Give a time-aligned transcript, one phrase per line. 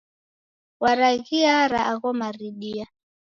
[0.83, 2.85] Waraghiara agho maridia.